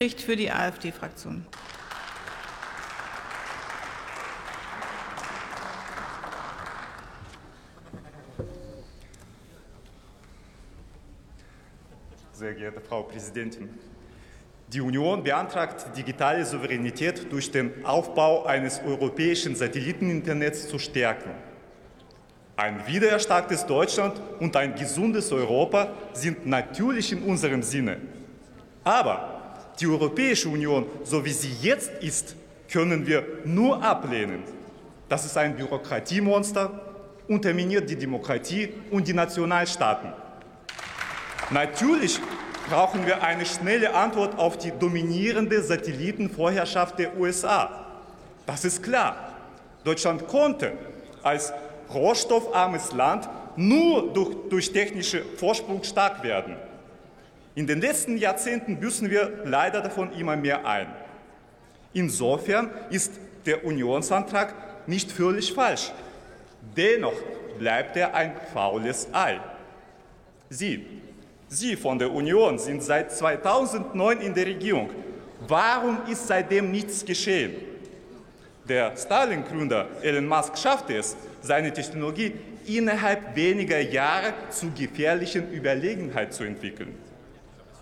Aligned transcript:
Bericht 0.00 0.20
für 0.20 0.36
die 0.36 0.48
AfD-Fraktion. 0.48 1.44
Sehr 12.32 12.54
geehrte 12.54 12.80
Frau 12.80 13.02
Präsidentin, 13.02 13.70
die 14.68 14.80
Union 14.80 15.24
beantragt, 15.24 15.86
digitale 15.96 16.44
Souveränität 16.44 17.32
durch 17.32 17.50
den 17.50 17.84
Aufbau 17.84 18.44
eines 18.44 18.80
europäischen 18.80 19.56
Satelliteninternets 19.56 20.68
zu 20.68 20.78
stärken. 20.78 21.32
Ein 22.54 22.86
wiedererstarktes 22.86 23.66
Deutschland 23.66 24.20
und 24.38 24.54
ein 24.54 24.76
gesundes 24.76 25.32
Europa 25.32 25.92
sind 26.12 26.46
natürlich 26.46 27.10
in 27.10 27.24
unserem 27.24 27.64
Sinne. 27.64 28.00
Aber 28.84 29.37
die 29.80 29.86
Europäische 29.86 30.48
Union, 30.48 30.86
so 31.04 31.24
wie 31.24 31.32
sie 31.32 31.52
jetzt 31.60 31.90
ist, 32.00 32.34
können 32.70 33.06
wir 33.06 33.24
nur 33.44 33.82
ablehnen. 33.82 34.42
Das 35.08 35.24
ist 35.24 35.36
ein 35.36 35.56
Bürokratiemonster, 35.56 36.80
unterminiert 37.28 37.88
die 37.88 37.96
Demokratie 37.96 38.70
und 38.90 39.06
die 39.06 39.14
Nationalstaaten. 39.14 40.12
Natürlich 41.50 42.20
brauchen 42.68 43.06
wir 43.06 43.22
eine 43.22 43.46
schnelle 43.46 43.94
Antwort 43.94 44.38
auf 44.38 44.58
die 44.58 44.72
dominierende 44.78 45.62
Satellitenvorherrschaft 45.62 46.98
der 46.98 47.16
USA. 47.18 47.86
Das 48.44 48.64
ist 48.64 48.82
klar. 48.82 49.32
Deutschland 49.84 50.26
konnte 50.28 50.72
als 51.22 51.52
rohstoffarmes 51.92 52.92
Land 52.92 53.28
nur 53.56 54.12
durch, 54.12 54.36
durch 54.50 54.72
technische 54.72 55.22
Vorsprung 55.36 55.82
stark 55.82 56.22
werden. 56.22 56.56
In 57.58 57.66
den 57.66 57.80
letzten 57.80 58.16
Jahrzehnten 58.16 58.76
büßen 58.76 59.10
wir 59.10 59.42
leider 59.44 59.80
davon 59.80 60.12
immer 60.12 60.36
mehr 60.36 60.64
ein. 60.64 60.86
Insofern 61.92 62.70
ist 62.88 63.14
der 63.46 63.64
Unionsantrag 63.64 64.54
nicht 64.86 65.10
völlig 65.10 65.52
falsch. 65.52 65.90
Dennoch 66.76 67.20
bleibt 67.58 67.96
er 67.96 68.14
ein 68.14 68.34
faules 68.54 69.08
Ei. 69.12 69.40
Sie, 70.48 70.86
Sie 71.48 71.74
von 71.74 71.98
der 71.98 72.12
Union 72.12 72.60
sind 72.60 72.80
seit 72.80 73.10
2009 73.10 74.20
in 74.20 74.34
der 74.34 74.46
Regierung. 74.46 74.90
Warum 75.48 75.98
ist 76.08 76.28
seitdem 76.28 76.70
nichts 76.70 77.04
geschehen? 77.04 77.56
Der 78.68 78.96
Stalin-Gründer 78.96 79.88
Elon 80.02 80.28
Musk 80.28 80.56
schaffte 80.56 80.96
es, 80.96 81.16
seine 81.40 81.72
Technologie 81.72 82.34
innerhalb 82.66 83.34
weniger 83.34 83.80
Jahre 83.80 84.32
zu 84.48 84.70
gefährlichen 84.70 85.52
Überlegenheit 85.52 86.32
zu 86.32 86.44
entwickeln. 86.44 87.08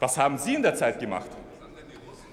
Was 0.00 0.16
haben 0.16 0.38
Sie 0.38 0.54
in 0.54 0.62
der 0.62 0.74
Zeit 0.74 1.00
gemacht? 1.00 1.28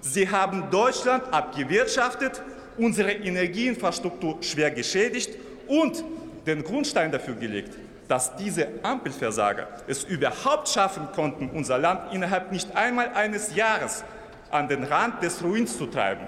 Sie 0.00 0.28
haben 0.28 0.70
Deutschland 0.70 1.24
abgewirtschaftet, 1.32 2.42
unsere 2.76 3.12
Energieinfrastruktur 3.12 4.38
schwer 4.42 4.70
geschädigt 4.70 5.30
und 5.66 6.04
den 6.46 6.62
Grundstein 6.62 7.10
dafür 7.10 7.34
gelegt, 7.34 7.74
dass 8.06 8.36
diese 8.36 8.68
Ampelversager 8.82 9.68
es 9.88 10.04
überhaupt 10.04 10.68
schaffen 10.68 11.08
konnten, 11.14 11.50
unser 11.50 11.78
Land 11.78 12.12
innerhalb 12.12 12.52
nicht 12.52 12.76
einmal 12.76 13.08
eines 13.14 13.54
Jahres 13.56 14.04
an 14.50 14.68
den 14.68 14.84
Rand 14.84 15.22
des 15.22 15.42
Ruins 15.42 15.76
zu 15.76 15.86
treiben. 15.86 16.26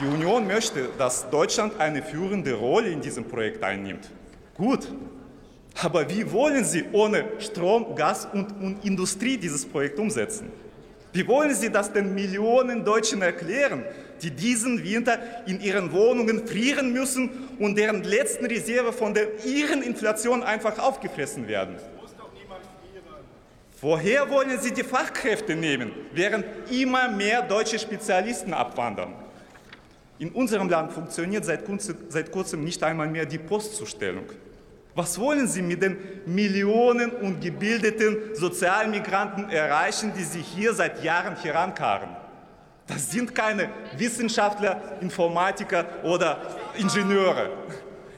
Die 0.00 0.06
Union 0.06 0.46
möchte, 0.46 0.88
dass 0.98 1.30
Deutschland 1.30 1.80
eine 1.80 2.02
führende 2.02 2.52
Rolle 2.54 2.88
in 2.88 3.00
diesem 3.00 3.24
Projekt 3.26 3.62
einnimmt. 3.62 4.10
Gut, 4.56 4.88
aber 5.82 6.08
wie 6.08 6.30
wollen 6.30 6.64
Sie 6.64 6.84
ohne 6.92 7.24
Strom, 7.38 7.94
Gas 7.94 8.28
und, 8.32 8.52
und 8.60 8.84
Industrie 8.84 9.36
dieses 9.36 9.66
Projekt 9.66 9.98
umsetzen? 9.98 10.50
Wie 11.12 11.26
wollen 11.28 11.54
Sie 11.54 11.70
das 11.70 11.92
den 11.92 12.14
Millionen 12.14 12.84
Deutschen 12.84 13.22
erklären, 13.22 13.84
die 14.22 14.30
diesen 14.30 14.82
Winter 14.82 15.18
in 15.46 15.60
ihren 15.60 15.92
Wohnungen 15.92 16.46
frieren 16.46 16.92
müssen 16.92 17.30
und 17.58 17.76
deren 17.76 18.02
letzten 18.02 18.46
Reserve 18.46 18.92
von 18.92 19.14
der 19.14 19.44
ihren 19.44 19.82
Inflation 19.82 20.42
einfach 20.42 20.78
aufgefressen 20.78 21.46
werden? 21.46 21.76
Woher 23.80 24.30
wollen 24.30 24.58
Sie 24.60 24.72
die 24.72 24.82
Fachkräfte 24.82 25.54
nehmen, 25.54 25.92
während 26.12 26.46
immer 26.70 27.08
mehr 27.08 27.42
deutsche 27.42 27.78
Spezialisten 27.78 28.54
abwandern? 28.54 29.12
In 30.18 30.30
unserem 30.30 30.68
Land 30.68 30.92
funktioniert 30.92 31.44
seit 31.44 31.64
kurzem, 31.66 31.96
seit 32.08 32.30
kurzem 32.30 32.64
nicht 32.64 32.82
einmal 32.82 33.08
mehr 33.08 33.26
die 33.26 33.38
Postzustellung. 33.38 34.24
Was 34.94 35.18
wollen 35.18 35.48
Sie 35.48 35.62
mit 35.62 35.82
den 35.82 35.96
Millionen 36.26 37.10
ungebildeten 37.10 38.34
Sozialmigranten 38.34 39.50
erreichen, 39.50 40.12
die 40.16 40.22
Sie 40.22 40.40
hier 40.40 40.72
seit 40.72 41.02
Jahren 41.02 41.36
herankarren? 41.36 42.10
Das 42.86 43.10
sind 43.10 43.34
keine 43.34 43.70
Wissenschaftler, 43.96 44.98
Informatiker 45.00 45.86
oder 46.04 46.38
Ingenieure. 46.78 47.50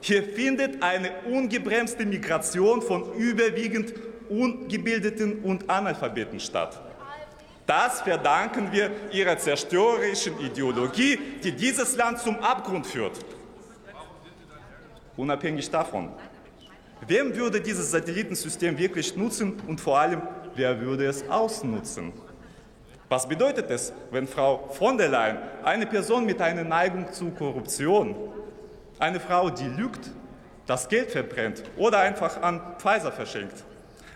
Hier 0.00 0.22
findet 0.22 0.82
eine 0.82 1.10
ungebremste 1.30 2.04
Migration 2.04 2.82
von 2.82 3.14
überwiegend 3.14 3.94
ungebildeten 4.28 5.42
und 5.44 5.70
Analphabeten 5.70 6.40
statt. 6.40 6.80
Das 7.66 8.02
verdanken 8.02 8.70
wir 8.70 8.90
ihrer 9.10 9.38
zerstörerischen 9.38 10.38
Ideologie, 10.40 11.18
die 11.42 11.52
dieses 11.52 11.96
Land 11.96 12.20
zum 12.20 12.38
Abgrund 12.40 12.86
führt. 12.86 13.18
Unabhängig 15.16 15.70
davon, 15.70 16.10
Wem 17.06 17.36
würde 17.36 17.60
dieses 17.60 17.90
Satellitensystem 17.90 18.78
wirklich 18.78 19.16
nutzen 19.16 19.60
und 19.66 19.80
vor 19.80 19.98
allem, 19.98 20.22
wer 20.54 20.80
würde 20.80 21.06
es 21.06 21.28
ausnutzen? 21.28 22.12
Was 23.08 23.28
bedeutet 23.28 23.70
es, 23.70 23.92
wenn 24.10 24.26
Frau 24.26 24.68
von 24.70 24.98
der 24.98 25.08
Leyen, 25.08 25.38
eine 25.62 25.86
Person 25.86 26.24
mit 26.24 26.40
einer 26.40 26.64
Neigung 26.64 27.12
zu 27.12 27.30
Korruption, 27.30 28.16
eine 28.98 29.20
Frau, 29.20 29.50
die 29.50 29.68
lügt, 29.68 30.10
das 30.66 30.88
Geld 30.88 31.12
verbrennt 31.12 31.62
oder 31.76 32.00
einfach 32.00 32.42
an 32.42 32.60
Pfizer 32.78 33.12
verschenkt, 33.12 33.62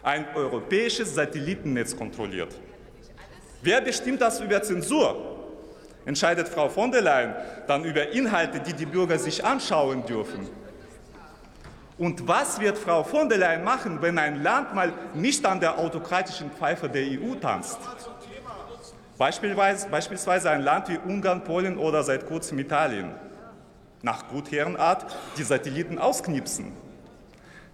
ein 0.02 0.26
europäisches 0.34 1.14
Satellitennetz 1.14 1.97
kontrolliert? 1.97 2.56
Wer 3.62 3.80
bestimmt 3.82 4.20
das 4.20 4.41
über 4.41 4.60
Zensur? 4.62 5.36
Entscheidet 6.06 6.48
Frau 6.48 6.68
von 6.68 6.91
der 6.91 7.02
Leyen 7.02 7.34
dann 7.68 7.84
über 7.84 8.08
Inhalte, 8.08 8.58
die 8.58 8.72
die 8.72 8.86
Bürger 8.86 9.18
sich 9.18 9.44
anschauen 9.44 10.04
dürfen? 10.06 10.48
Und 12.00 12.27
was 12.27 12.59
wird 12.59 12.78
Frau 12.78 13.05
von 13.05 13.28
der 13.28 13.37
Leyen 13.37 13.62
machen, 13.62 14.00
wenn 14.00 14.16
ein 14.16 14.43
Land 14.43 14.75
mal 14.75 14.91
nicht 15.12 15.44
an 15.44 15.61
der 15.61 15.78
autokratischen 15.78 16.50
Pfeife 16.50 16.88
der 16.88 17.03
EU 17.03 17.34
tanzt? 17.34 17.78
Beispielsweise, 19.19 20.50
ein 20.50 20.62
Land 20.62 20.89
wie 20.89 20.97
Ungarn, 20.97 21.44
Polen 21.44 21.77
oder 21.77 22.03
seit 22.03 22.27
kurzem 22.27 22.59
Italien. 22.59 23.10
Nach 24.00 24.27
Gutherrenart 24.28 25.15
die 25.37 25.43
Satelliten 25.43 25.99
ausknipsen. 25.99 26.72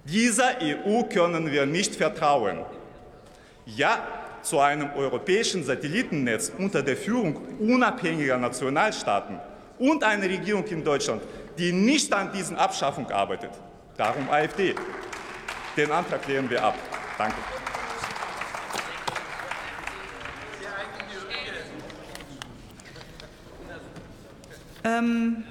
Dieser 0.05 0.57
EU 0.61 1.05
können 1.05 1.53
wir 1.53 1.65
nicht 1.65 1.95
vertrauen. 1.95 2.65
Ja, 3.65 4.01
zu 4.43 4.59
einem 4.59 4.91
europäischen 4.97 5.63
Satellitennetz 5.63 6.51
unter 6.59 6.83
der 6.83 6.97
Führung 6.97 7.37
unabhängiger 7.61 8.39
Nationalstaaten 8.39 9.39
und 9.79 10.03
einer 10.03 10.25
Regierung 10.25 10.65
in 10.65 10.83
Deutschland, 10.83 11.23
die 11.57 11.71
nicht 11.71 12.13
an 12.13 12.33
diesen 12.33 12.57
Abschaffung 12.57 13.09
arbeitet. 13.13 13.53
Darum 13.97 14.29
AfD. 14.29 14.75
Den 15.77 15.91
Antrag 15.91 16.27
lehnen 16.27 16.51
wir 16.51 16.63
ab. 16.63 16.75
Danke. 17.17 17.37
Ähm, 24.85 25.45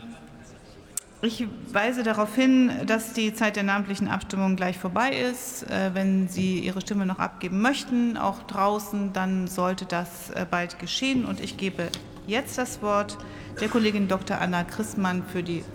ich 1.21 1.47
weise 1.71 2.03
darauf 2.03 2.35
hin, 2.35 2.71
dass 2.85 3.13
die 3.13 3.33
Zeit 3.33 3.55
der 3.55 3.63
namentlichen 3.63 4.07
Abstimmung 4.07 4.55
gleich 4.55 4.77
vorbei 4.77 5.09
ist. 5.09 5.63
Äh, 5.63 5.95
wenn 5.95 6.27
Sie 6.27 6.59
Ihre 6.59 6.81
Stimme 6.81 7.07
noch 7.07 7.19
abgeben 7.19 7.61
möchten, 7.61 8.15
auch 8.15 8.43
draußen, 8.43 9.11
dann 9.11 9.47
sollte 9.47 9.85
das 9.85 10.29
äh, 10.29 10.45
bald 10.49 10.77
geschehen. 10.77 11.25
Und 11.25 11.41
ich 11.41 11.57
gebe 11.57 11.89
jetzt 12.27 12.57
das 12.57 12.81
Wort 12.83 13.17
der 13.59 13.69
Kollegin 13.69 14.07
Dr. 14.07 14.39
Anna 14.39 14.63
Christmann 14.63 15.23
für 15.23 15.41
die 15.41 15.65